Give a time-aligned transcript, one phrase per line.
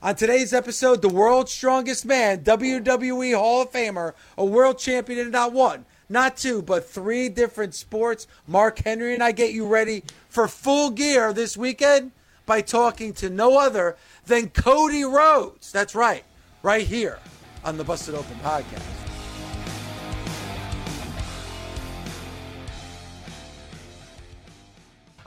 [0.00, 5.32] On today's episode, the world's strongest man, WWE Hall of Famer, a world champion in
[5.32, 8.28] not one, not two, but three different sports.
[8.46, 12.12] Mark Henry and I get you ready for full gear this weekend
[12.46, 15.72] by talking to no other than Cody Rhodes.
[15.72, 16.22] That's right,
[16.62, 17.18] right here
[17.64, 19.07] on the Busted Open Podcast.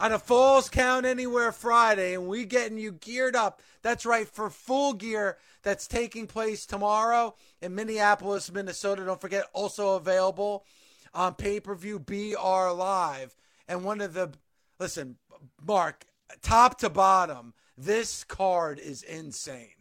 [0.01, 3.61] On a Falls Count Anywhere Friday, and we getting you geared up.
[3.83, 9.05] That's right, for full gear that's taking place tomorrow in Minneapolis, Minnesota.
[9.05, 10.65] Don't forget, also available
[11.13, 13.35] on pay per view BR Live.
[13.67, 14.31] And one of the,
[14.79, 15.17] listen,
[15.63, 16.03] Mark,
[16.41, 19.75] top to bottom, this card is insane.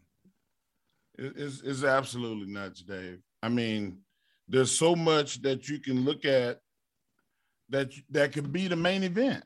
[1.17, 3.21] It's, it's absolutely nuts, Dave.
[3.43, 4.01] I mean,
[4.49, 6.61] there's so much that you can look at
[7.71, 9.45] that that could be the main event.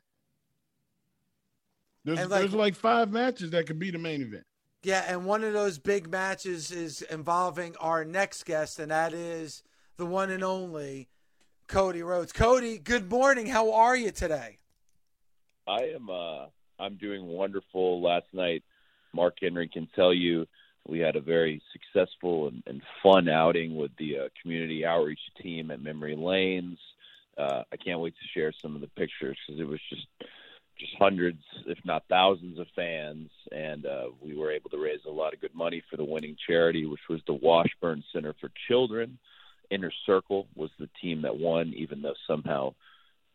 [2.05, 4.45] There's like, there's like five matches that could be the main event.
[4.83, 9.63] Yeah, and one of those big matches is involving our next guest, and that is
[9.97, 11.09] the one and only
[11.67, 12.31] Cody Rhodes.
[12.31, 13.47] Cody, good morning.
[13.47, 14.59] How are you today?
[15.67, 16.11] I am.
[16.11, 16.45] Uh,
[16.79, 18.03] I'm doing wonderful.
[18.03, 18.63] Last night,
[19.11, 20.45] Mark Henry can tell you
[20.87, 25.71] we had a very successful and, and fun outing with the uh, community outreach team
[25.71, 26.77] at Memory Lanes.
[27.35, 30.05] Uh, I can't wait to share some of the pictures because it was just
[30.79, 35.11] just hundreds, if not thousands, of fans, and uh, we were able to raise a
[35.11, 39.17] lot of good money for the winning charity, which was the Washburn Center for Children.
[39.71, 42.73] Inner Circle was the team that won, even though somehow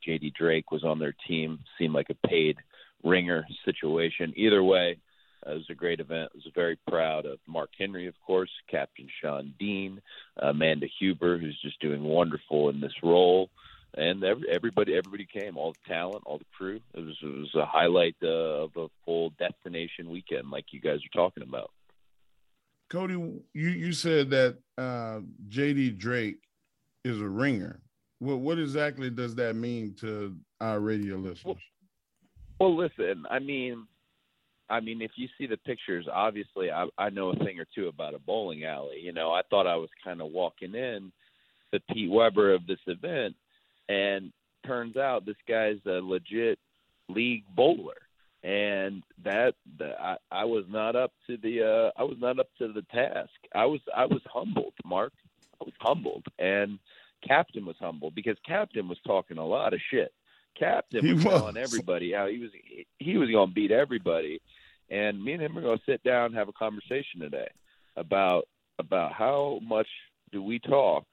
[0.05, 0.33] J.D.
[0.39, 1.59] Drake was on their team.
[1.79, 2.56] Seemed like a paid
[3.03, 4.33] ringer situation.
[4.37, 4.99] Either way,
[5.47, 6.31] uh, it was a great event.
[6.33, 10.00] I was very proud of Mark Henry, of course, Captain Shawn Dean,
[10.37, 13.50] Amanda Huber, who's just doing wonderful in this role
[13.95, 16.81] and every, everybody everybody came, all the talent, all the crew.
[16.95, 20.99] It was it was a highlight uh, of a full destination weekend, like you guys
[20.99, 21.71] are talking about.
[22.89, 26.39] Cody, you you said that uh, JD Drake
[27.05, 27.81] is a ringer.
[28.19, 31.45] What what exactly does that mean to our radio listeners?
[31.45, 31.56] Well,
[32.59, 33.87] well listen, I mean,
[34.69, 37.89] I mean, if you see the pictures, obviously, I, I know a thing or two
[37.89, 39.00] about a bowling alley.
[39.03, 41.11] You know, I thought I was kind of walking in
[41.73, 43.34] the Pete Weber of this event
[43.89, 44.33] and
[44.67, 46.59] turns out this guy's a legit
[47.09, 47.97] league bowler
[48.43, 52.49] and that, that I, I was not up to the uh I was not up
[52.59, 53.31] to the task.
[53.55, 55.13] I was I was humbled, Mark.
[55.61, 56.79] I was humbled and
[57.27, 60.12] Captain was humbled because Captain was talking a lot of shit.
[60.59, 61.35] Captain was, was.
[61.35, 62.51] telling everybody how he was
[62.99, 64.41] he was going to beat everybody,
[64.89, 67.49] and me and him are going to sit down and have a conversation today
[67.97, 68.49] about
[68.79, 69.88] about how much
[70.33, 71.05] do we talk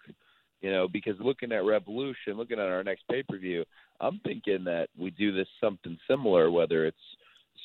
[0.61, 3.63] you know, because looking at Revolution, looking at our next pay per view,
[3.99, 6.97] I'm thinking that we do this something similar, whether it's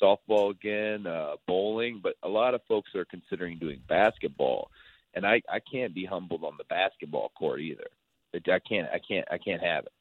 [0.01, 4.69] softball again, uh, bowling, but a lot of folks are considering doing basketball,
[5.13, 7.87] and I I can't be humbled on the basketball court either.
[8.33, 9.91] I can't I can't I can't have it.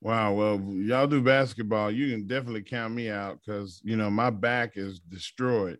[0.00, 1.92] Wow, well, y'all do basketball.
[1.92, 5.78] You can definitely count me out because you know my back is destroyed.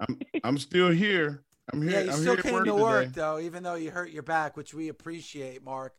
[0.00, 1.44] I'm I'm still here.
[1.72, 1.90] I'm here.
[1.90, 2.82] Yeah, you I'm still here came to today.
[2.82, 5.94] work though, even though you hurt your back, which we appreciate, Mark.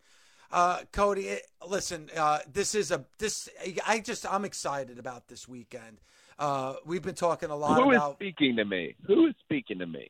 [0.51, 3.49] Uh, Cody, it, listen, uh, this is a this.
[3.85, 6.01] I just I'm excited about this weekend.
[6.39, 8.95] Uh, we've been talking a lot Who is about speaking to me?
[9.05, 10.09] Who is speaking to me?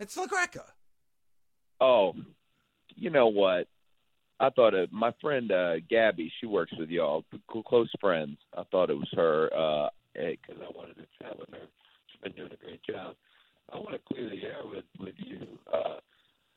[0.00, 0.64] It's LaGreca.
[1.80, 2.14] Oh,
[2.96, 3.66] you know what?
[4.40, 4.92] I thought it.
[4.92, 7.24] My friend uh, Gabby, she works with y'all,
[7.66, 8.36] close friends.
[8.56, 11.66] I thought it was her because I wanted to chat with her.
[12.08, 13.14] She's been doing a great job.
[13.72, 15.96] I want to clear the air with with you, uh,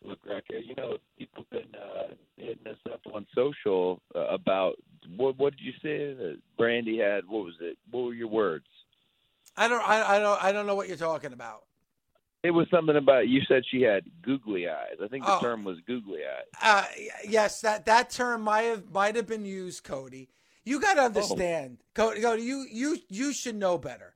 [0.05, 0.65] LaGreca.
[0.65, 4.75] You know, people been uh, hitting us up on social uh, about
[5.15, 5.37] what?
[5.37, 6.13] What did you say?
[6.13, 7.25] That Brandi had.
[7.27, 7.77] What was it?
[7.89, 8.65] What were your words?
[9.57, 9.87] I don't.
[9.87, 10.43] I, I don't.
[10.43, 11.63] I don't know what you're talking about.
[12.43, 14.95] It was something about you said she had googly eyes.
[15.03, 15.41] I think the Oh.
[15.41, 16.45] term was googly eyes.
[16.59, 16.85] Uh,
[17.27, 20.29] yes, that that term might have might have been used, Cody.
[20.63, 22.21] You got to understand, Cody.
[22.21, 24.13] Cody, you you you should know better.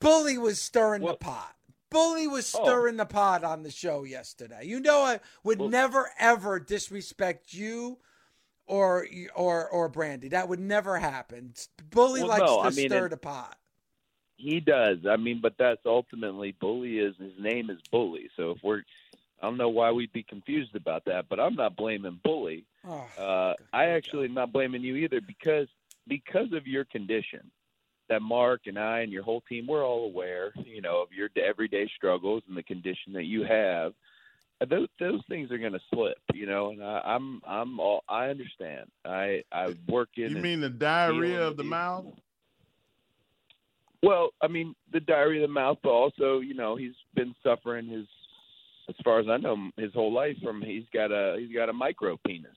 [0.00, 1.56] Bully was stirring Well- the pot.
[1.94, 2.64] Bully was Oh.
[2.64, 4.64] stirring the pot on the show yesterday.
[4.64, 7.98] You know, I would Well- never ever disrespect you
[8.66, 9.06] or
[9.36, 10.30] or or Brandi.
[10.30, 11.54] That would never happen.
[11.90, 13.56] Bully Well, likes no, to I mean, stir the pot.
[14.36, 15.06] He does.
[15.08, 18.28] I mean, but that's ultimately Bully is his name is Bully.
[18.36, 18.82] So if we're,
[19.40, 22.66] I don't know why we'd be confused about that, but I'm not blaming Bully.
[22.84, 25.68] Oh, Uh, I actually am not blaming you either because
[26.08, 27.52] because of your condition.
[28.08, 31.30] That Mark and I and your whole team, we're all aware, you know, of your
[31.42, 33.94] everyday struggles and the condition that you have.
[34.60, 38.04] Uh, Those those things are going to slip, you know, and I, I'm I'm all
[38.08, 38.90] I understand.
[39.04, 40.30] I I work in.
[40.30, 42.04] You mean the diarrhea of the mouth?
[44.02, 47.86] Well, I mean, the diarrhea of the mouth, but also, you know, he's been suffering
[47.86, 48.04] his,
[48.86, 51.72] as far as I know, his whole life from he's got a he's got a
[51.72, 52.52] micro penis,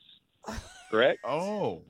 [0.91, 1.21] correct?
[1.23, 1.83] Oh,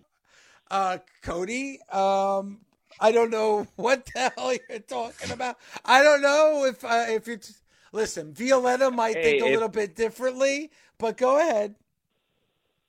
[0.70, 1.80] uh, Cody.
[1.92, 2.60] Um,
[3.00, 5.58] I don't know what the hell you're talking about.
[5.86, 7.62] I don't know if uh, if it's
[7.92, 8.34] listen.
[8.34, 11.76] Violetta might Hey, think a if- little bit differently, but go ahead.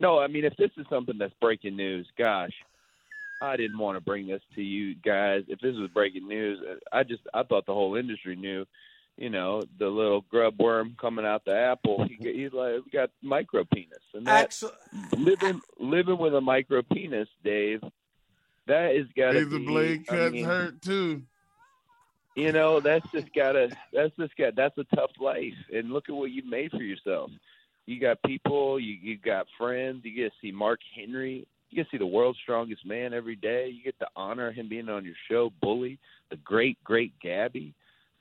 [0.00, 2.52] No, I mean, if this is something that's breaking news, gosh,
[3.42, 5.42] I didn't want to bring this to you guys.
[5.48, 6.60] If this was breaking news,
[6.92, 8.64] I just I thought the whole industry knew.
[9.16, 12.06] You know, the little grub worm coming out the apple.
[12.08, 14.70] He, he's like got micro penis, and that Actually,
[15.16, 17.82] living living with a micro penis, Dave.
[18.68, 19.66] That is got to razor be.
[19.66, 21.22] blade I cuts mean, hurt too.
[22.36, 25.54] You know, that's just gotta that's just got that's a tough life.
[25.72, 27.30] And look at what you've made for yourself.
[27.86, 31.90] You got people, you you got friends, you get to see Mark Henry, you get
[31.90, 33.68] to see the world's strongest man every day.
[33.68, 35.98] You get to honor him being on your show, Bully,
[36.30, 37.74] the great, great Gabby.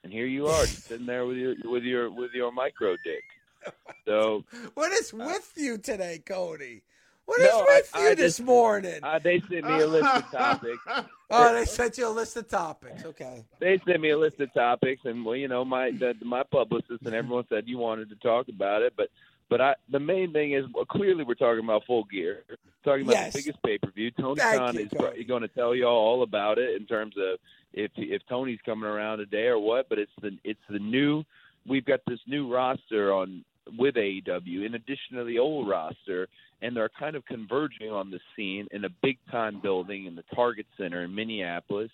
[0.04, 3.74] And here you are sitting there with your with your with your micro dick.
[4.06, 6.84] So what is uh, with you today, Cody?
[7.28, 9.00] What is No, with I- you I this just- morning?
[9.04, 10.82] uh, they sent me a list of topics.
[11.30, 13.04] oh, they sent you a list of topics.
[13.04, 13.44] Okay.
[13.60, 17.04] they sent me a list of topics, and well, you know, my the, my publicist
[17.06, 19.10] and everyone said you wanted to talk about it, but
[19.50, 22.44] but I the main thing is well, clearly we're talking about full gear,
[22.86, 23.34] talking about Yes.
[23.34, 24.10] the biggest pay per view.
[24.12, 27.40] Tony Thank Khan you, is going to tell you all about it in terms of
[27.74, 29.90] if if Tony's coming around today or what.
[29.90, 31.26] But it's the it's the new
[31.66, 33.44] we've got this new roster on
[33.78, 36.30] with AEW in addition to the old roster,
[36.62, 40.24] and they're kind of converging on the scene in a big time building in the
[40.34, 41.92] Target Center in Minneapolis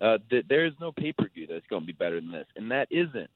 [0.00, 2.46] uh, th- there is no pay per view that's going to be better than this,
[2.56, 3.30] and that isn't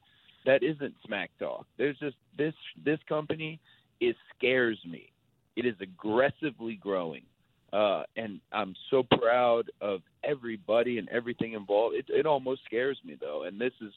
[0.45, 1.67] that isn't Smack Talk.
[1.77, 3.59] There's just this this company
[4.01, 5.11] it scares me.
[5.57, 7.23] It is aggressively growing,
[7.73, 11.97] uh, and I'm so proud of everybody and everything involved.
[11.97, 13.93] It, it almost scares me though, and this is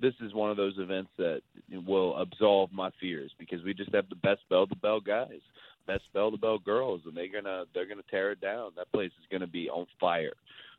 [0.00, 1.40] this is one of those events that
[1.86, 5.40] will absolve my fears because we just have the best bell to bell guys,
[5.86, 8.72] best bell to bell girls, and they're gonna they're gonna tear it down.
[8.76, 10.34] That place is gonna be on fire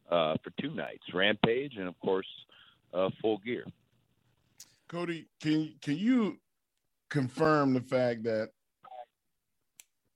[0.10, 2.28] uh, for two nights, Rampage and of course
[2.94, 3.66] uh, Full Gear.
[4.88, 6.38] Cody, can can you
[7.10, 8.50] confirm the fact that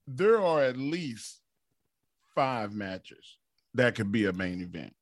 [0.08, 1.42] there are at least
[2.36, 3.38] five matches
[3.74, 4.94] that could be a main event?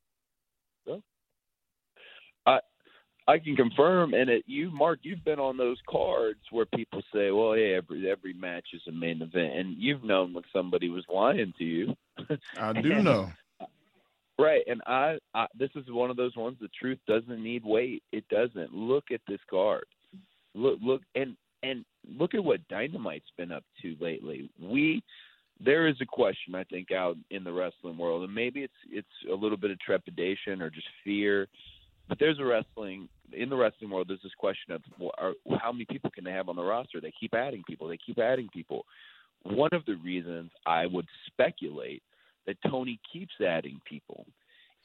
[3.29, 7.29] I can confirm, and it, you, Mark, you've been on those cards where people say,
[7.29, 11.03] "Well, yeah, every every match is a main event," and you've known when somebody was
[11.13, 11.95] lying to you.
[12.57, 13.31] I do know.
[14.41, 16.55] Right, and I, I this is one of those ones.
[16.61, 18.03] The truth doesn't need weight.
[18.13, 18.73] It doesn't.
[18.73, 19.83] Look at this card.
[20.55, 24.49] Look, look, and and look at what Dynamite's been up to lately.
[24.57, 25.03] We
[25.59, 29.07] there is a question I think out in the wrestling world, and maybe it's it's
[29.29, 31.49] a little bit of trepidation or just fear.
[32.09, 34.07] But there's a wrestling in the wrestling world.
[34.09, 34.81] There's this question of
[35.61, 36.99] how many people can they have on the roster?
[36.99, 37.87] They keep adding people.
[37.87, 38.85] They keep adding people.
[39.43, 42.01] One of the reasons I would speculate
[42.47, 44.25] that Tony keeps adding people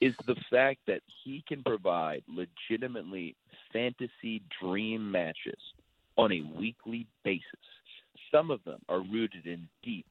[0.01, 3.35] is the fact that he can provide legitimately
[3.73, 5.59] fantasy dream matches
[6.17, 7.43] on a weekly basis.
[8.31, 10.05] Some of them are rooted in deep,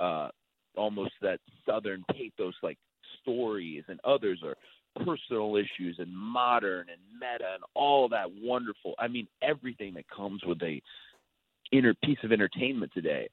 [0.00, 0.30] uh,
[0.76, 2.78] almost that southern pathos like
[3.22, 4.56] stories, and others are
[5.04, 8.94] personal issues and modern and meta and all that wonderful.
[8.98, 10.80] I mean, everything that comes with a
[11.72, 13.28] inner piece of entertainment today.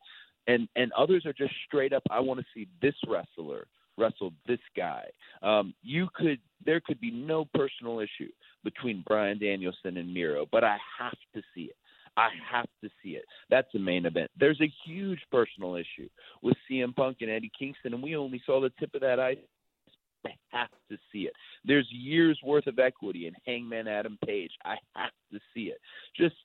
[0.48, 2.04] And and others are just straight up.
[2.10, 3.68] I want to see this wrestler
[3.98, 5.06] wrestle this guy.
[5.42, 8.32] Um, you could there could be no personal issue
[8.64, 11.76] between brian Danielson and Miro, but I have to see it.
[12.18, 13.26] I have to see it.
[13.50, 14.32] That's the main event.
[14.40, 16.08] There's a huge personal issue
[16.42, 19.38] with CM Punk and Eddie Kingston, and we only saw the tip of that ice.
[20.26, 21.34] I have to see it.
[21.64, 24.52] There's years worth of equity in Hangman Adam Page.
[24.64, 25.78] I have to see it.
[26.18, 26.36] Just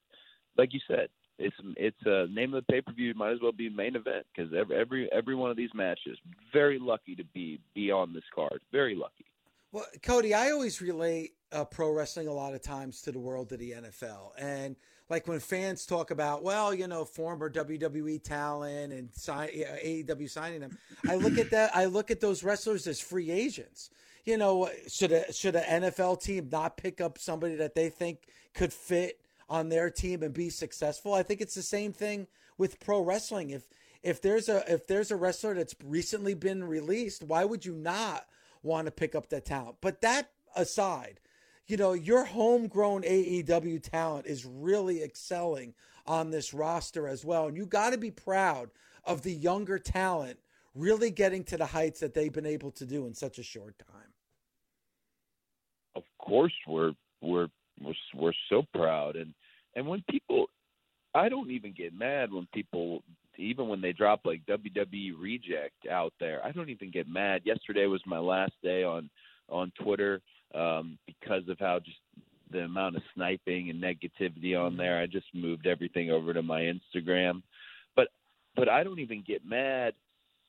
[0.57, 1.09] like you said,
[1.39, 3.15] it's it's a uh, name of the pay per view.
[3.15, 6.19] Might as well be main event because every every every one of these matches.
[6.53, 8.61] Very lucky to be be on this card.
[8.71, 9.25] Very lucky.
[9.73, 13.53] Well, Cody, I always relate uh, pro wrestling a lot of times to the world
[13.53, 14.77] of the NFL, and
[15.11, 20.61] like when fans talk about, well, you know, former WWE talent and sign, AEW signing
[20.61, 21.75] them, I look at that.
[21.75, 23.91] I look at those wrestlers as free agents.
[24.25, 28.29] You know, should a should an NFL team not pick up somebody that they think
[28.55, 31.13] could fit on their team and be successful.
[31.13, 33.51] I think it's the same thing with pro wrestling.
[33.51, 33.65] If
[34.03, 38.27] if there's a if there's a wrestler that's recently been released, why would you not
[38.63, 39.77] want to pick up that talent?
[39.81, 41.19] But that aside,
[41.67, 45.75] you know, your homegrown AEW talent is really excelling
[46.07, 47.47] on this roster as well.
[47.47, 48.71] And you got to be proud
[49.05, 50.39] of the younger talent
[50.75, 53.77] really getting to the heights that they've been able to do in such a short
[53.79, 54.13] time.
[55.97, 57.49] Of course, we're we're
[57.83, 59.35] we're, we're so proud and
[59.75, 60.47] and when people
[61.15, 63.03] I don't even get mad when people
[63.37, 66.45] even when they drop like WWE reject out there.
[66.45, 67.43] I don't even get mad.
[67.45, 69.11] Yesterday was my last day on
[69.49, 70.21] on Twitter
[70.55, 71.99] um because of how just
[72.53, 74.99] the amount of sniping and negativity on there.
[75.01, 77.43] I just moved everything over to my Instagram.
[77.97, 78.09] But
[78.57, 79.95] but I don't even get mad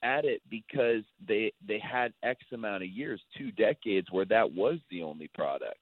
[0.03, 4.79] at it because they they had X amount of years, two decades where that was
[4.89, 5.77] the only product.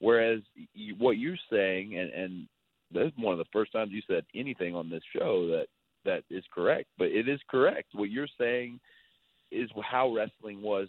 [0.00, 0.40] Whereas
[0.74, 2.48] you, what you're saying, and, and
[2.92, 5.66] this is one of the first times you said anything on this show that
[6.04, 7.88] that is correct, but it is correct.
[7.92, 8.80] What you're saying
[9.50, 10.88] is how wrestling was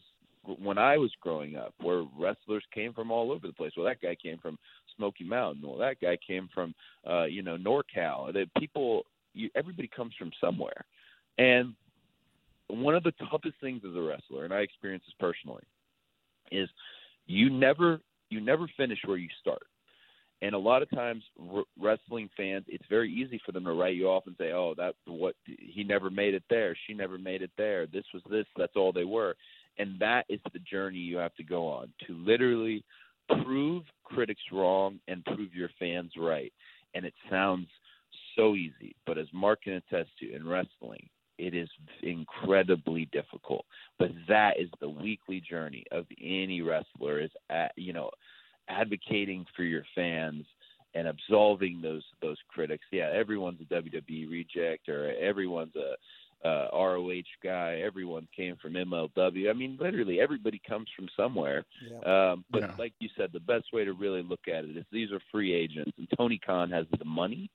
[0.57, 3.71] when I was growing up, where wrestlers came from all over the place.
[3.75, 4.57] Well, that guy came from
[4.95, 5.67] Smoky Mountain.
[5.67, 6.73] Well, that guy came from,
[7.09, 8.33] uh, you know, NorCal.
[8.33, 9.03] That people,
[9.33, 10.85] you, everybody comes from somewhere,
[11.37, 11.73] and
[12.67, 15.63] one of the toughest things as a wrestler, and I experience this personally,
[16.51, 16.69] is
[17.25, 19.63] you never you never finish where you start.
[20.41, 23.95] And a lot of times, r- wrestling fans, it's very easy for them to write
[23.95, 26.77] you off and say, "Oh, that what he never made it there.
[26.87, 27.87] She never made it there.
[27.87, 28.45] This was this.
[28.55, 29.35] That's all they were."
[29.79, 32.83] And that is the journey you have to go on to literally
[33.43, 36.53] prove critics wrong and prove your fans right.
[36.93, 37.67] And it sounds
[38.35, 41.69] so easy, but as Mark can attest to in wrestling, it is
[42.03, 43.65] incredibly difficult.
[43.97, 48.11] But that is the weekly journey of any wrestler is at, you know
[48.69, 50.45] advocating for your fans
[50.93, 52.85] and absolving those those critics.
[52.91, 55.95] Yeah, everyone's a WWE reject or everyone's a
[56.43, 57.81] uh, ROH guy.
[57.83, 59.49] Everyone came from MLW.
[59.49, 61.65] I mean, literally everybody comes from somewhere.
[61.89, 62.31] Yeah.
[62.31, 62.73] Um, but yeah.
[62.77, 65.53] like you said, the best way to really look at it is these are free
[65.53, 67.49] agents, and Tony Khan has the money,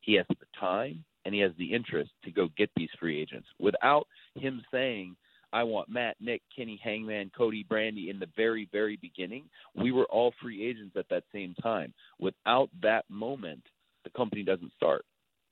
[0.00, 3.48] he has the time, and he has the interest to go get these free agents
[3.58, 5.16] without him saying,
[5.52, 9.44] I want Matt, Nick, Kenny, Hangman, Cody, Brandi in the very, very beginning.
[9.74, 11.94] We were all free agents at that same time.
[12.18, 13.62] Without that moment,
[14.04, 15.04] the company doesn't start.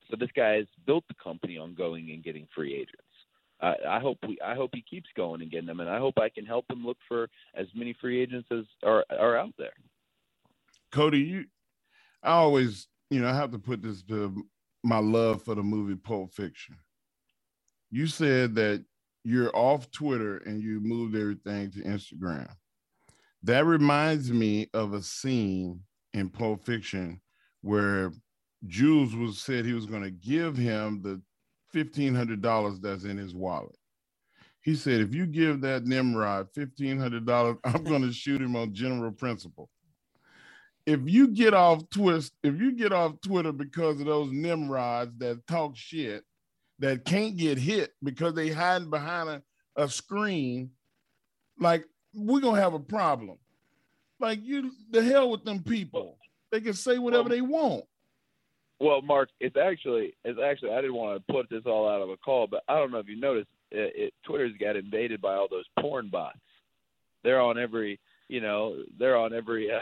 [0.09, 3.01] So this guy has built the company on going and getting free agents.
[3.59, 6.29] I hope we, I hope he keeps going and getting them, and I hope I
[6.29, 9.73] can help him look for as many free agents as are are out there.
[10.91, 11.45] Cody, you,
[12.21, 14.45] I always, you know, I have to put this to
[14.83, 16.77] my love for the movie Pulp Fiction.
[17.89, 18.85] You said that
[19.23, 22.49] you're off Twitter and you moved everything to Instagram.
[23.41, 25.81] That reminds me of a scene
[26.13, 27.21] in Pulp Fiction
[27.61, 28.13] where
[28.65, 31.21] Jules was said he was going to give him the
[31.71, 33.75] fifteen hundred dollars that's in his wallet.
[34.61, 38.55] He said, "If you give that Nimrod fifteen hundred dollars, I'm going to shoot him
[38.55, 39.69] on general principle."
[40.87, 45.45] if you get off twist, if you get off Twitter because of those Nimrods that
[45.45, 46.23] talk shit,
[46.79, 49.41] that can't get hit because they hiding behind a,
[49.75, 50.71] a screen,
[51.59, 51.83] like
[52.13, 53.37] we're gonna have a problem.
[54.19, 56.17] Like you, the hell with them people.
[56.51, 57.83] They can say whatever they want.
[58.79, 60.71] Well, Mark, it's actually, it's actually.
[60.71, 62.99] I didn't want to put this all out of a call, but I don't know
[62.99, 66.37] if you noticed, it, it, Twitter's got invaded by all those porn bots.
[67.23, 69.71] They're on every, you know, they're on every.
[69.71, 69.79] Uh,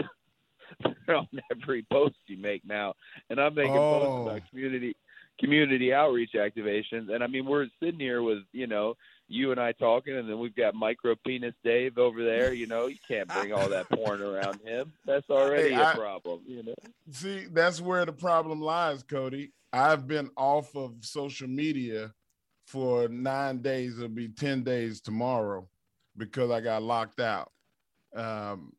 [1.09, 2.93] on every post you make now.
[3.29, 3.99] And I'm making oh.
[3.99, 4.95] posts about community
[5.39, 7.13] community outreach activations.
[7.13, 8.95] And I mean, we're sitting here with you know
[9.27, 12.53] you and I talking, and then we've got micro penis Dave over there.
[12.53, 14.93] You know, you can't bring all that porn around him.
[15.05, 16.41] That's already Hey, I- a problem.
[16.47, 16.73] You know.
[17.11, 19.51] See, that's where the problem lies, Cody.
[19.73, 22.13] I've been off of social media
[22.67, 23.97] for nine days.
[23.97, 25.67] It'll be 10 days tomorrow
[26.17, 27.51] because I got locked out.
[28.15, 28.71] Um,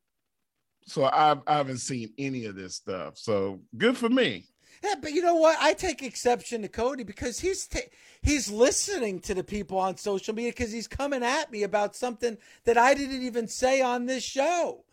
[0.85, 3.17] so I've, I haven't seen any of this stuff.
[3.17, 4.45] So good for me.
[4.83, 5.57] Yeah, but you know what?
[5.59, 7.79] I take exception to Cody because he's ta-
[8.21, 12.37] he's listening to the people on social media because he's coming at me about something
[12.65, 14.83] that I didn't even say on this show.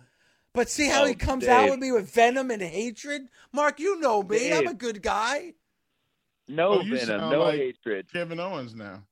[0.53, 3.29] But see how Oh, he comes out with me with venom and hatred?
[3.53, 4.53] Mark, you know me.
[4.53, 5.55] I'm a good guy.
[6.47, 9.03] No Oh, venom, no like- hatred, Kevin Owens now.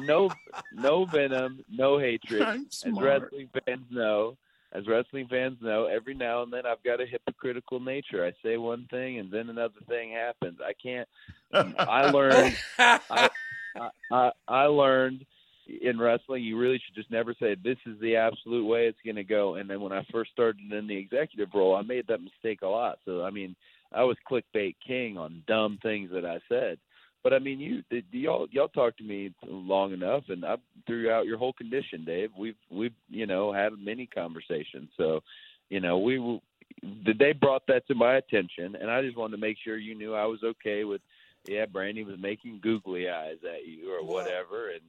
[0.00, 0.30] no
[0.72, 2.42] no venom, no hatred.
[2.46, 3.22] I'm As smart.
[3.22, 4.36] wrestling fans know,
[4.74, 8.24] as wrestling fans know, every now and then I've got a hypocritical nature.
[8.24, 10.58] I say one thing and then another thing happens.
[10.64, 11.08] I can't.
[11.78, 12.56] I learned.
[12.78, 13.30] I,
[14.10, 15.24] I I learned
[15.80, 19.16] in wrestling you really should just never say this is the absolute way it's going
[19.16, 19.54] to go.
[19.54, 22.66] And then when I first started in the executive role, I made that mistake a
[22.66, 22.98] lot.
[23.04, 23.54] So I mean,
[23.92, 26.78] I was clickbait king on dumb things that I said.
[27.22, 31.10] But I mean, you did y'all y'all talked to me long enough, and I threw
[31.10, 32.30] out your whole condition, Dave.
[32.36, 34.90] We've we've you know had many conversations.
[34.96, 35.20] So,
[35.70, 36.40] you know, we
[36.82, 40.14] they brought that to my attention, and I just wanted to make sure you knew
[40.14, 41.00] I was okay with.
[41.46, 44.80] Yeah, Brandi was making googly eyes at you or whatever, and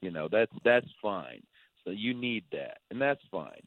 [0.00, 1.42] you know that's that's fine.
[1.84, 3.62] So you need that, and that's fine.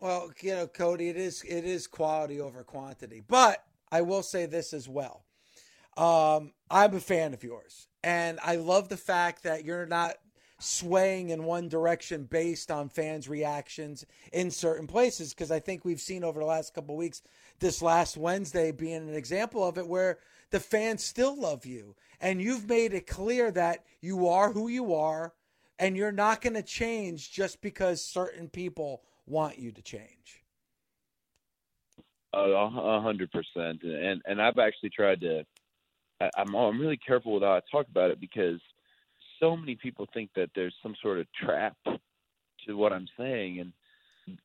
[0.00, 3.22] Well, you know, Cody, it is it is quality over quantity.
[3.26, 5.24] But I will say this as well.
[5.96, 10.14] Um, I'm a fan of yours, and I love the fact that you're not
[10.58, 15.34] swaying in one direction based on fans' reactions in certain places.
[15.34, 17.20] Because I think we've seen over the last couple of weeks,
[17.58, 20.18] this last Wednesday being an example of it, where
[20.50, 24.94] the fans still love you, and you've made it clear that you are who you
[24.94, 25.34] are,
[25.78, 30.42] and you're not going to change just because certain people want you to change.
[32.34, 35.44] A hundred percent, and and I've actually tried to.
[36.22, 38.60] I, I'm oh, I'm really careful with how I talk about it because
[39.40, 41.76] so many people think that there's some sort of trap
[42.66, 43.72] to what I'm saying, and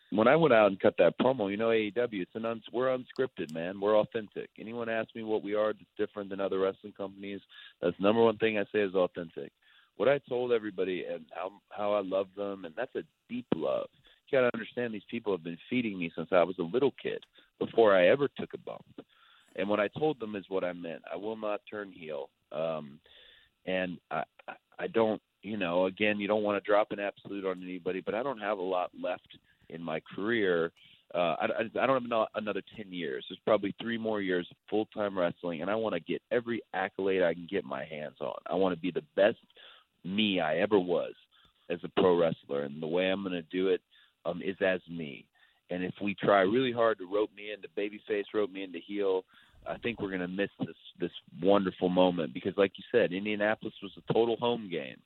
[0.09, 2.97] when I went out and cut that promo, you know, AEW, it's an uns- we're
[2.97, 3.79] unscripted, man.
[3.79, 4.49] We're authentic.
[4.59, 7.41] Anyone asks me what we are that's different than other wrestling companies,
[7.81, 9.51] that's the number one thing I say is authentic.
[9.97, 13.87] What I told everybody and how how I love them, and that's a deep love.
[14.29, 16.93] You got to understand these people have been feeding me since I was a little
[17.01, 17.23] kid
[17.59, 18.85] before I ever took a bump.
[19.57, 21.01] And what I told them is what I meant.
[21.11, 22.29] I will not turn heel.
[22.51, 22.99] Um,
[23.65, 24.23] and I,
[24.79, 28.13] I- don't, you know, again, you don't want to drop an absolute on anybody, but
[28.13, 29.27] I don't have a lot left
[29.69, 30.71] in my career.
[31.13, 33.25] Uh, I, I, I don't have another 10 years.
[33.27, 36.61] There's probably three more years of full time wrestling, and I want to get every
[36.73, 38.35] accolade I can get my hands on.
[38.47, 39.37] I want to be the best
[40.03, 41.13] me I ever was
[41.69, 43.81] as a pro wrestler, and the way I'm going to do it
[44.25, 45.25] um, is as me.
[45.69, 49.23] And if we try really hard to rope me into babyface, rope me into heel,
[49.69, 53.73] I think we're going to miss this this wonderful moment because, like you said, Indianapolis
[53.81, 54.97] was a total home game.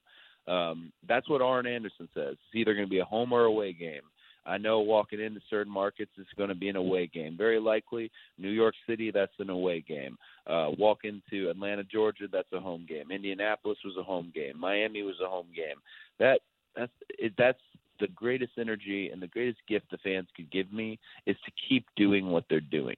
[0.47, 2.33] Um, that's what Arn Anderson says.
[2.33, 4.01] It's either going to be a home or away game.
[4.45, 7.37] I know walking into certain markets, it's going to be an away game.
[7.37, 10.17] Very likely, New York City, that's an away game.
[10.47, 13.11] Uh, walk into Atlanta, Georgia, that's a home game.
[13.11, 14.59] Indianapolis was a home game.
[14.59, 15.77] Miami was a home game.
[16.19, 16.39] That
[16.75, 17.59] that's it, that's
[17.99, 21.85] the greatest energy and the greatest gift the fans could give me is to keep
[21.95, 22.95] doing what they're doing.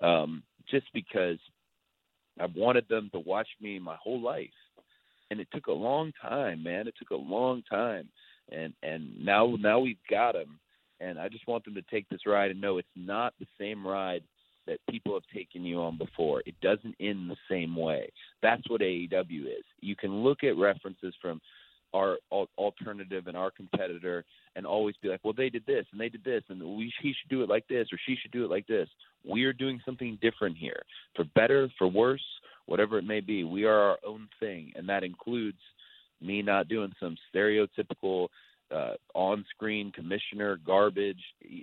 [0.00, 1.38] Um, just because
[2.40, 4.48] I've wanted them to watch me my whole life,
[5.30, 6.88] and it took a long time, man.
[6.88, 8.08] It took a long time,
[8.50, 10.58] and and now now we've got them,
[11.00, 13.86] and I just want them to take this ride and know it's not the same
[13.86, 14.22] ride
[14.66, 16.42] that people have taken you on before.
[16.46, 18.10] It doesn't end the same way.
[18.42, 19.64] That's what AEW is.
[19.80, 21.40] You can look at references from
[21.94, 24.24] our al- alternative and our competitor
[24.56, 27.14] and always be like, well, they did this and they did this and we he
[27.14, 28.88] should do it like this or she should do it like this.
[29.24, 30.82] We are doing something different here,
[31.14, 32.24] for better, for worse,
[32.66, 33.44] whatever it may be.
[33.44, 35.58] We are our own thing, and that includes
[36.20, 38.28] me not doing some stereotypical
[38.74, 41.22] uh, on-screen commissioner garbage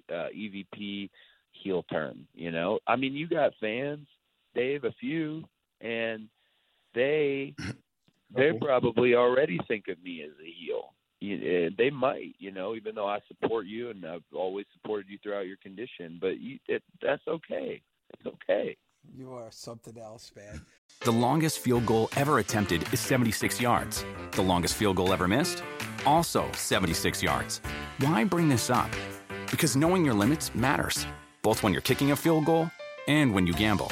[0.09, 1.09] uh, EVP
[1.51, 2.27] heel turn.
[2.33, 4.07] You know, I mean, you got fans,
[4.55, 5.43] Dave, a few,
[5.81, 6.27] and
[6.93, 7.55] they
[8.35, 8.67] they Couple.
[8.67, 10.93] probably already think of me as a heel.
[11.19, 11.35] You,
[11.67, 15.19] uh, they might, you know, even though I support you and I've always supported you
[15.21, 16.17] throughout your condition.
[16.19, 17.81] But you, it, that's okay.
[18.13, 18.75] It's okay.
[19.15, 20.61] You are something else, man.
[21.01, 24.05] The longest field goal ever attempted is 76 yards.
[24.31, 25.63] The longest field goal ever missed?
[26.05, 27.61] Also 76 yards.
[27.99, 28.89] Why bring this up?
[29.49, 31.05] Because knowing your limits matters,
[31.41, 32.69] both when you're kicking a field goal
[33.07, 33.91] and when you gamble.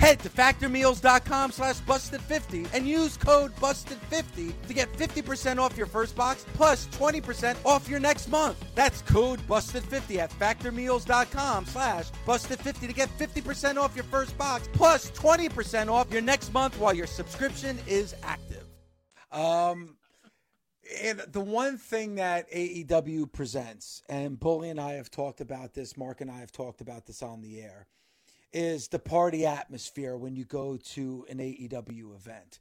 [0.00, 6.16] Head to factormeals.com slash busted50 and use code busted50 to get 50% off your first
[6.16, 8.56] box plus 20% off your next month.
[8.74, 15.10] That's code busted50 at factormeals.com slash busted50 to get 50% off your first box plus
[15.10, 18.64] 20% off your next month while your subscription is active.
[19.30, 19.98] Um,
[21.02, 25.98] and the one thing that AEW presents, and Bully and I have talked about this,
[25.98, 27.86] Mark and I have talked about this on the air,
[28.52, 32.58] is the party atmosphere when you go to an AEW event.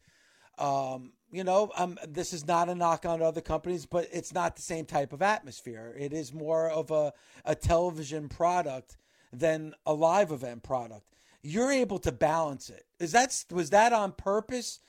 [0.57, 4.55] Um, you know, um, this is not a knock on other companies, but it's not
[4.55, 5.95] the same type of atmosphere.
[5.97, 7.13] It is more of a,
[7.45, 8.97] a television product
[9.31, 11.05] than a live event product.
[11.41, 12.85] You're able to balance it.
[12.99, 14.79] Is that was that on purpose?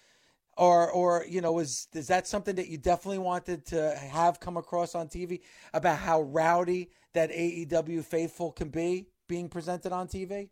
[0.57, 4.57] or or you know is is that something that you definitely wanted to have come
[4.57, 5.41] across on TV
[5.73, 10.51] about how rowdy that AEW faithful can be being presented on TV?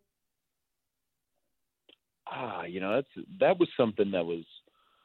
[2.31, 4.45] Ah, you know that's that was something that was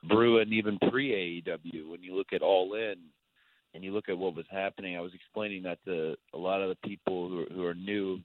[0.08, 1.90] brewing even pre AEW.
[1.90, 2.96] When you look at All In
[3.74, 6.70] and you look at what was happening, I was explaining that to a lot of
[6.70, 8.20] the people who are, who are new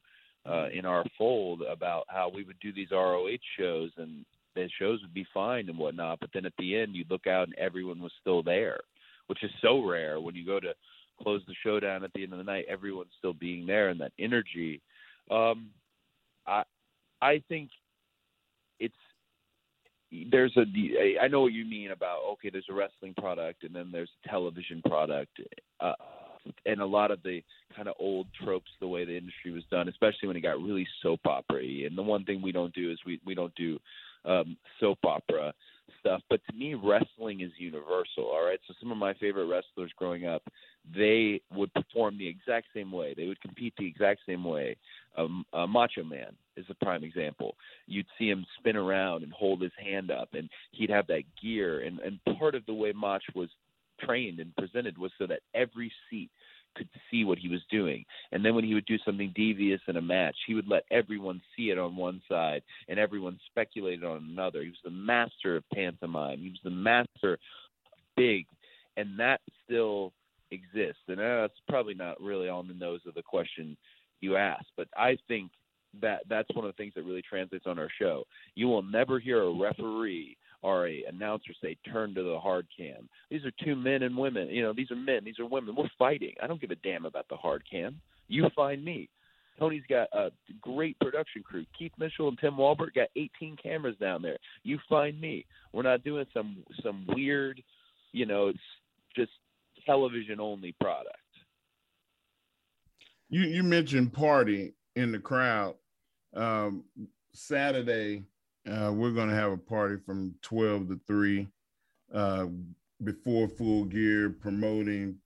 [0.48, 5.00] uh, in our fold about how we would do these ROH shows and the shows
[5.02, 8.00] would be fine and whatnot, but then at the end you'd look out and everyone
[8.00, 8.80] was still there,
[9.28, 10.20] which is so rare.
[10.20, 10.74] When you go to
[11.22, 14.00] close the show down at the end of the night, everyone's still being there and
[14.00, 14.80] that energy.
[15.30, 15.70] Um,
[16.46, 16.64] I
[17.20, 17.70] I think
[18.80, 18.94] it's
[20.30, 20.64] there's a
[21.20, 24.28] I know what you mean about okay, there's a wrestling product and then there's a
[24.28, 25.40] television product.
[25.80, 25.92] Uh,
[26.64, 27.42] and a lot of the
[27.76, 30.86] kind of old tropes the way the industry was done especially when it got really
[31.02, 33.78] soap opera and the one thing we don't do is we we don't do
[34.24, 35.52] um, soap opera
[36.00, 36.22] stuff.
[36.28, 38.24] But to me, wrestling is universal.
[38.24, 38.60] All right.
[38.66, 40.42] So some of my favorite wrestlers growing up,
[40.94, 43.14] they would perform the exact same way.
[43.14, 44.76] They would compete the exact same way.
[45.16, 47.54] Um, uh, Macho Man is a prime example.
[47.86, 51.80] You'd see him spin around and hold his hand up, and he'd have that gear.
[51.80, 53.48] And and part of the way Mach was
[54.00, 56.30] trained and presented was so that every seat
[56.76, 58.04] could see what he was doing.
[58.32, 61.40] And then when he would do something devious in a match, he would let everyone
[61.56, 64.62] see it on one side and everyone speculated on another.
[64.62, 66.38] He was the master of pantomime.
[66.38, 67.38] He was the master
[68.16, 68.46] big,
[68.96, 70.12] and that still
[70.50, 71.02] exists.
[71.08, 73.76] And uh, that's probably not really on the nose of the question
[74.20, 75.50] you asked, but I think
[76.00, 78.24] that that's one of the things that really translates on our show.
[78.54, 83.08] You will never hear a referee or a announcer say turn to the hard cam.
[83.30, 84.48] These are two men and women.
[84.48, 85.74] You know, these are men, these are women.
[85.76, 86.34] We're fighting.
[86.42, 88.00] I don't give a damn about the hard cam.
[88.28, 89.08] You find me.
[89.58, 91.64] Tony's got a great production crew.
[91.76, 94.38] Keith Mitchell and Tim Walbert got 18 cameras down there.
[94.62, 95.46] You find me.
[95.72, 97.60] We're not doing some some weird,
[98.12, 98.58] you know, it's
[99.16, 99.32] just
[99.84, 101.16] television only product.
[103.28, 105.74] You you mentioned party in the crowd.
[106.34, 106.84] Um,
[107.32, 108.24] Saturday
[108.68, 111.48] uh, we're going to have a party from 12 to 3.
[112.12, 112.46] Uh,
[113.04, 115.16] before full gear, promoting,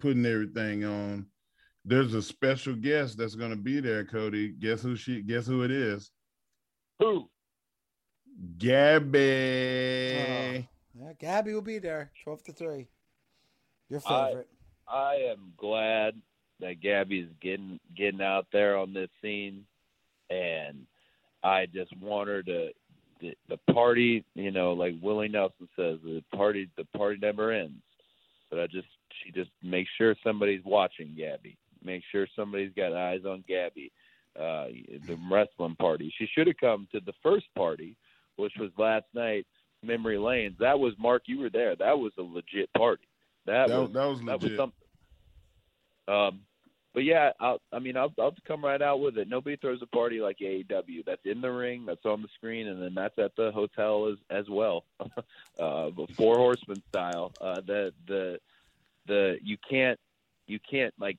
[0.00, 1.26] putting everything on.
[1.84, 4.48] There's a special guest that's going to be there, Cody.
[4.48, 5.22] Guess who she?
[5.22, 6.10] Guess who it is?
[6.98, 7.28] Who?
[8.58, 9.18] Gabby.
[10.18, 10.64] Oh,
[10.98, 12.88] yeah, Gabby will be there, twelve to three.
[13.88, 14.48] Your I- favorite.
[14.88, 16.14] I am glad
[16.60, 19.64] that Gabby's getting getting out there on this scene,
[20.30, 20.86] and
[21.42, 22.70] I just want her to
[23.20, 24.24] the, the party.
[24.34, 27.82] You know, like Willie Nelson says, the party the party never ends.
[28.50, 28.88] But I just
[29.22, 31.56] she just make sure somebody's watching Gabby.
[31.84, 33.92] Make sure somebody's got eyes on Gabby.
[34.38, 34.66] Uh,
[35.06, 36.12] the wrestling party.
[36.18, 37.96] She should have come to the first party,
[38.36, 39.46] which was last night,
[39.82, 40.56] Memory Lanes.
[40.60, 41.22] That was Mark.
[41.24, 41.74] You were there.
[41.74, 43.08] That was a legit party.
[43.46, 44.86] That, That, was that was that was something.
[46.08, 46.40] Um,
[46.96, 49.28] but yeah, I'll, I mean, I'll, I'll come right out with it.
[49.28, 51.04] Nobody throws a party like AEW.
[51.04, 54.16] That's in the ring, that's on the screen, and then that's at the hotel as
[54.30, 54.86] as well.
[55.60, 57.32] uh, four horsemen style.
[57.38, 58.40] Uh, the the
[59.06, 60.00] the you can't
[60.46, 61.18] you can't like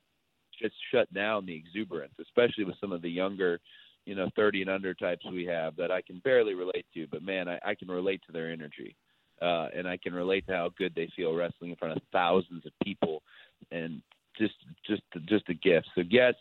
[0.60, 3.60] just shut down the exuberance, especially with some of the younger,
[4.04, 7.06] you know, thirty and under types we have that I can barely relate to.
[7.06, 8.96] But man, I, I can relate to their energy
[9.40, 12.66] uh, and I can relate to how good they feel wrestling in front of thousands
[12.66, 13.22] of people,
[13.70, 14.02] and
[14.38, 14.54] just
[14.86, 15.88] just just a gift.
[15.94, 16.34] So yes,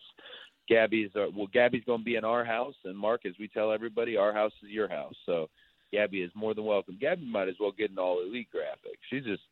[0.69, 3.71] Gabby's uh, well, Gabby's going to be in our house, and Mark, as we tell
[3.71, 5.15] everybody, our house is your house.
[5.25, 5.49] So
[5.91, 6.97] Gabby is more than welcome.
[6.99, 8.99] Gabby might as well get an all elite graphic.
[9.09, 9.43] She just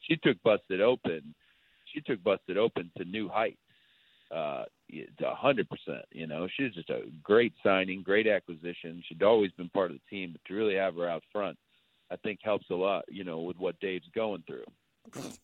[0.00, 1.34] she took Busted Open,
[1.92, 3.58] she took Busted Open to new heights.
[4.34, 6.06] Uh, a hundred percent.
[6.10, 9.02] You know, she's just a great signing, great acquisition.
[9.06, 11.58] She'd always been part of the team, but to really have her out front
[12.12, 14.64] I think helps a lot, you know, with what Dave's going through.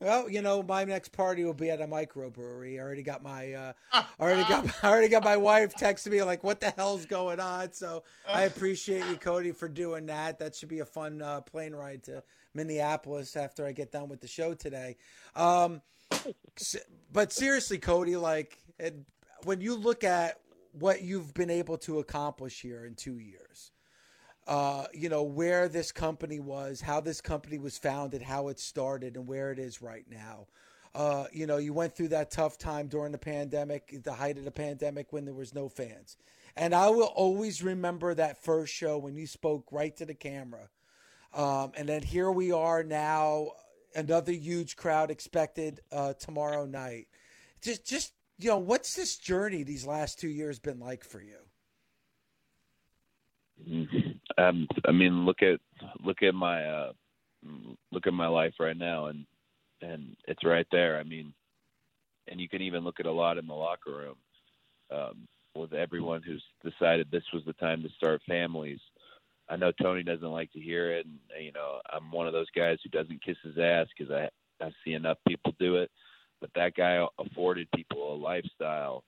[0.01, 2.77] Well, you know, my next party will be at a microbrewery.
[2.77, 6.23] I already got my, uh, I already got, I already got my wife texting me
[6.23, 10.39] like, "What the hell's going on?" So I appreciate you, Cody, for doing that.
[10.39, 12.23] That should be a fun uh, plane ride to
[12.55, 14.97] Minneapolis after I get done with the show today.
[15.37, 15.83] Um,
[17.13, 18.97] but seriously, Cody, like, it,
[19.45, 20.41] when you look at
[20.73, 23.73] what you've been able to accomplish here in two years,
[24.49, 29.15] uh, you know, where this company was, how this company was founded, how it started,
[29.15, 30.47] and where it is right now.
[30.95, 34.45] Uh, you know, you went through that tough time during the pandemic, the height of
[34.45, 36.17] the pandemic when there was no fans.
[36.57, 40.71] And I will always remember that first show when you spoke right to the camera.
[41.35, 43.51] Um, and then here we are now,
[43.95, 47.09] another huge crowd expected uh, tomorrow night.
[47.61, 51.37] Just, just you know, what's this journey these last two years been like for you?
[54.39, 55.61] Um, I mean, look at
[56.05, 56.93] look at my uh,
[57.91, 59.27] look at my life right now, and
[59.83, 60.99] and it's right there.
[60.99, 61.33] I mean,
[62.29, 64.17] and you can even look at a lot in the locker room
[64.93, 68.81] um, with everyone who's decided this was the time to start families.
[69.49, 72.51] I know Tony doesn't like to hear it, and you know I'm one of those
[72.55, 74.29] guys who doesn't kiss his ass because I
[74.65, 75.91] I see enough people do it.
[76.41, 79.03] But that guy afforded people a lifestyle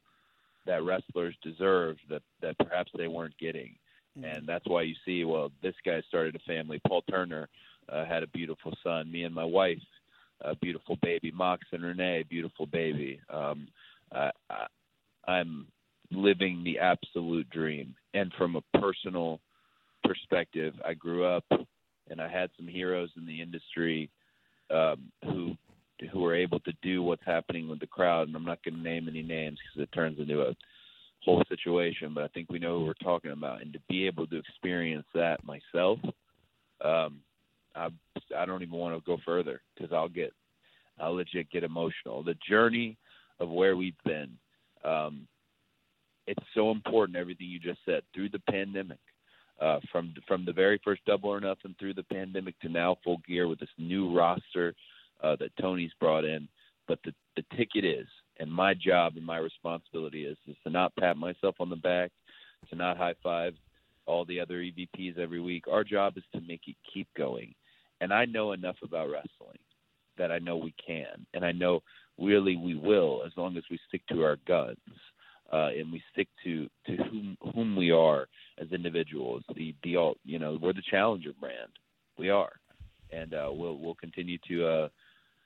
[0.67, 3.77] that wrestlers deserved that that perhaps they weren't getting
[4.17, 6.81] and that's why you see well this guy started a family.
[6.87, 7.49] Paul turner
[7.89, 9.11] uh, had a beautiful son.
[9.11, 9.79] Me and my wife
[10.43, 11.31] a beautiful baby.
[11.31, 13.21] Mox and renee beautiful baby.
[13.29, 13.69] Um
[14.13, 14.67] I, I
[15.27, 15.67] i'm
[16.11, 17.95] living the absolute dream.
[18.15, 19.41] And from a personal
[20.05, 21.45] perspective i grew up
[22.09, 24.11] and i had some heroes in the industry
[24.71, 25.55] um who
[26.11, 28.27] who were able to do what's happening with the crowd.
[28.27, 30.57] And i'm not going to name any names because it turns into a
[31.25, 33.63] whole situation, but I think we know who we're talking about.
[33.63, 35.99] And to be able to experience that myself,
[36.85, 37.21] um,
[37.75, 37.89] I
[38.37, 40.33] I don't even want to go further because I'll get
[40.99, 42.23] I'll legit get emotional.
[42.23, 42.97] The journey
[43.39, 44.31] of where we've been,
[44.85, 45.27] um,
[46.27, 47.17] it's so important.
[47.17, 48.99] Everything you just said through the pandemic,
[49.61, 53.21] uh, from from the very first Double or Nothing through the pandemic to now Full
[53.27, 54.75] Gear with this new roster
[55.23, 56.49] uh, that Tony's brought in.
[56.89, 58.07] But the the ticket is
[58.41, 62.11] and my job and my responsibility is is to not pat myself on the back,
[62.71, 63.55] to not high five
[64.07, 65.65] all the other EVPs every week.
[65.71, 67.55] Our job is to make it keep going.
[68.01, 69.59] And I know enough about wrestling
[70.19, 71.83] that I know we can, and I know
[72.19, 74.79] really we will as long as we stick to our guns
[75.53, 78.27] uh, and we stick to to whom whom we are
[78.59, 79.43] as individuals.
[79.55, 81.71] The the all you know we're the challenger brand.
[82.19, 82.53] We are,
[83.13, 84.89] and uh, we'll we'll continue to uh,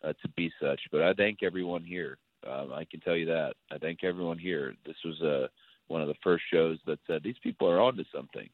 [0.04, 0.80] uh, to be such.
[0.92, 2.18] But I thank everyone here
[2.50, 3.54] um, I can tell you that.
[3.70, 4.74] I thank everyone here.
[4.86, 5.48] This was uh,
[5.88, 8.48] one of the first shows that said these people are onto something,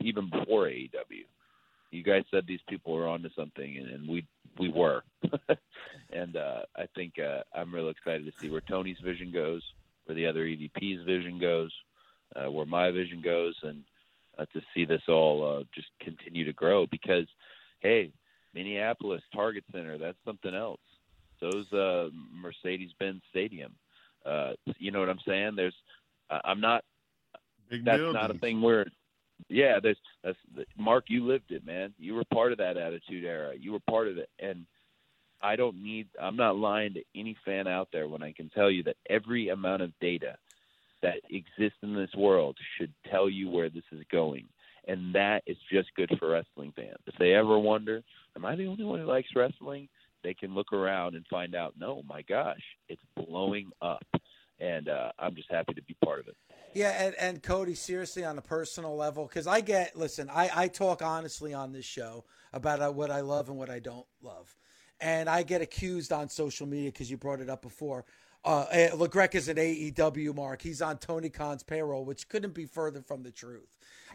[0.00, 1.24] even before AEW.
[1.90, 4.26] You guys said these people were onto something, and, and we
[4.58, 5.02] we were.
[6.12, 9.62] and uh, I think uh, I'm real excited to see where Tony's vision goes,
[10.04, 11.72] where the other EVP's vision goes,
[12.36, 13.82] uh, where my vision goes, and
[14.38, 16.86] uh, to see this all uh, just continue to grow.
[16.86, 17.26] Because,
[17.80, 18.12] hey,
[18.54, 20.80] Minneapolis Target Center, that's something else.
[21.40, 23.74] So's uh, Mercedes-Benz Stadium.
[24.24, 25.52] Uh, you know what I'm saying?
[25.56, 25.74] There's,
[26.30, 26.84] uh, I'm not.
[27.70, 27.92] Big deal.
[27.92, 28.14] that's buildings.
[28.14, 28.86] not a thing where.
[29.48, 29.96] Yeah, there's.
[30.22, 30.36] That's
[30.76, 31.04] Mark.
[31.08, 31.94] You lived it, man.
[31.98, 33.54] You were part of that attitude era.
[33.58, 34.66] You were part of it, and
[35.40, 36.08] I don't need.
[36.20, 39.48] I'm not lying to any fan out there when I can tell you that every
[39.48, 40.36] amount of data
[41.02, 44.46] that exists in this world should tell you where this is going
[44.86, 46.98] and that is just good for wrestling fans.
[47.06, 48.02] If they ever wonder,
[48.36, 49.88] am I the only one who likes wrestling?
[50.22, 51.74] They can look around and find out.
[51.78, 54.04] No, my gosh, it's blowing up,
[54.58, 56.36] and uh, I'm just happy to be part of it.
[56.74, 60.68] Yeah, and, and Cody, seriously, on a personal level, because I get, listen, I, I
[60.68, 64.54] talk honestly on this show about uh, what I love and what I don't love.
[65.00, 68.04] And I get accused on social media because you brought it up before.
[68.44, 70.62] Uh, eh, LaGreca is an AEW mark.
[70.62, 73.68] He's on Tony Khan's payroll, which couldn't be further from the truth.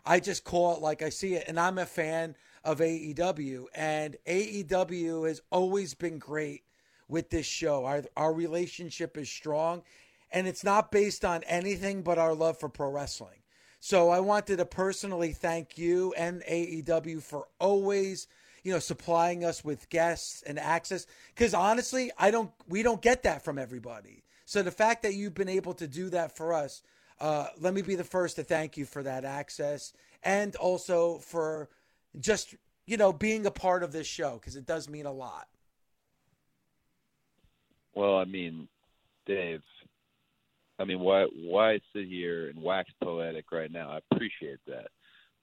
[0.06, 4.18] I just call it like I see it, and I'm a fan of AEW, and
[4.28, 6.64] AEW has always been great
[7.08, 7.86] with this show.
[7.86, 9.84] Our our relationship is strong,
[10.32, 13.44] and it's not based on anything but our love for pro wrestling.
[13.80, 18.28] So I wanted to personally thank you and AEW for always,
[18.66, 21.08] you know, supplying us with guests and access.
[21.34, 24.24] Because honestly, I don't, we don't get that from everybody.
[24.44, 26.82] So the fact that you've been able to do that for us
[27.20, 31.70] uh, let me be the first to thank you for that access and also for
[32.20, 35.48] just you know being a part of this show because it does mean a lot.
[37.94, 38.68] Well, I mean,
[39.26, 39.62] Dave.
[40.78, 43.92] I mean, why why sit here and wax poetic right now?
[43.92, 44.88] I appreciate that,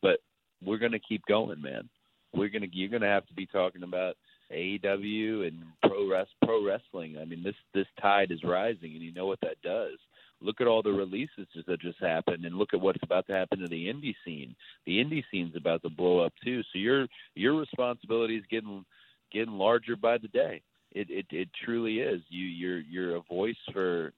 [0.03, 0.19] but
[0.63, 1.89] we're gonna keep going, man.
[2.35, 4.17] We're gonna you're gonna have to be talking about
[4.53, 7.17] AEW and pro res, pro wrestling.
[7.21, 9.99] I mean, this this tide is rising, and you know what that does
[10.43, 13.61] look at all the releases that just happened and look at what's about to happen
[13.61, 14.55] to the indie scene.
[14.87, 16.63] The indie scene's about to blow up too.
[16.73, 18.85] So your your responsibility is getting
[19.33, 20.63] getting larger by the day.
[20.93, 22.21] It it it truly is.
[22.29, 24.13] You you're you're a voice for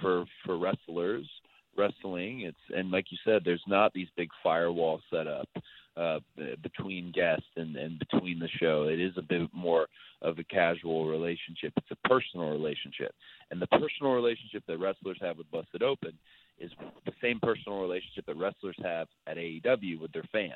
[0.00, 1.28] for for wrestlers,
[1.76, 2.42] wrestling.
[2.42, 5.48] It's and like you said, there's not these big firewall set up
[5.96, 6.18] uh,
[6.62, 8.88] between guests and, and between the show.
[8.88, 9.86] It is a bit more
[10.22, 11.72] of a casual relationship.
[11.76, 13.14] It's a personal relationship,
[13.50, 16.12] and the personal relationship that wrestlers have with Busted Open
[16.58, 16.70] is
[17.04, 20.52] the same personal relationship that wrestlers have at AEW with their fans.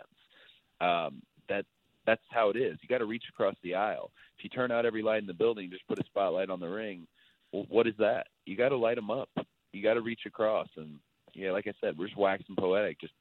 [0.80, 1.64] Um, that
[2.06, 2.78] that's how it is.
[2.80, 4.10] You got to reach across the aisle.
[4.38, 6.68] If you turn out every light in the building, just put a spotlight on the
[6.68, 7.06] ring.
[7.52, 8.28] Well, what is that?
[8.46, 9.28] You got to light them up.
[9.72, 10.98] You got to reach across, and
[11.38, 13.14] yeah, like I said, we're just waxing poetic, just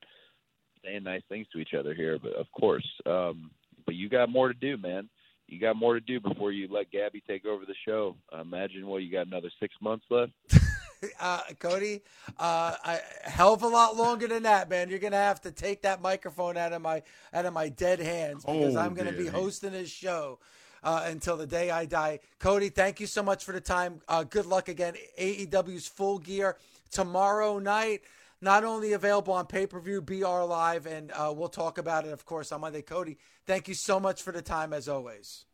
[0.83, 2.17] saying nice things to each other here.
[2.21, 3.51] But of course, um,
[3.85, 5.09] but you got more to do, man
[5.47, 8.15] you got more to do before you let Gabby take over the show.
[8.31, 10.33] I imagine what you got another six months left.
[11.19, 12.01] uh, Cody,
[12.37, 14.89] uh, I, hell of a lot longer than that, man.
[14.89, 17.01] You're gonna have to take that microphone out of my
[17.33, 20.39] out of my dead hands because oh, I'm gonna be hosting this show.
[20.83, 22.19] Uh, until the day I die.
[22.39, 23.99] Cody, thank you so much for the time.
[24.07, 24.93] Uh, good luck again.
[25.19, 26.55] AEW's full gear
[26.91, 28.01] tomorrow night
[28.41, 32.11] not only available on pay per view, BR Live, and uh, we'll talk about it,
[32.11, 32.81] of course, on Monday.
[32.81, 35.45] Cody, thank you so much for the time, as always.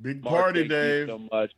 [0.00, 1.08] Big party, Mark, Dave.
[1.08, 1.52] so much.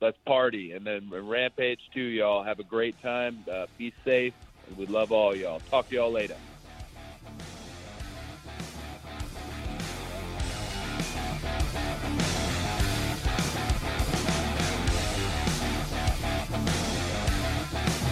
[0.00, 0.72] Let's party.
[0.72, 2.44] And then Rampage, too, y'all.
[2.44, 3.44] Have a great time.
[3.50, 4.32] Uh, be safe.
[4.76, 5.60] We love all y'all.
[5.70, 6.36] Talk to y'all later.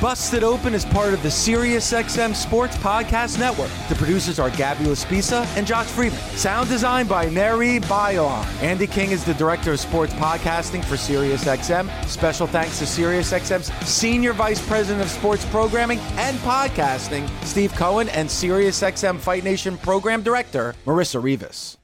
[0.07, 3.73] Busted Open is part of the SiriusXM Sports Podcast Network.
[3.88, 6.21] The producers are Gabby Laspisa and Josh Friedman.
[6.37, 8.45] Sound design by Mary Bayon.
[8.62, 12.07] Andy King is the director of sports podcasting for SiriusXM.
[12.07, 18.29] Special thanks to SiriusXM's Senior Vice President of Sports Programming and Podcasting, Steve Cohen, and
[18.29, 21.79] SiriusXM Fight Nation Program Director, Marissa Rivas.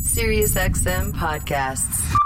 [0.00, 2.25] SiriusXM Podcasts.